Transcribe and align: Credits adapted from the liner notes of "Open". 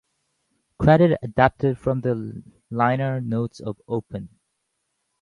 Credits 0.79 1.15
adapted 1.21 1.77
from 1.77 2.01
the 2.01 2.41
liner 2.71 3.21
notes 3.21 3.59
of 3.59 3.79
"Open". 3.87 4.29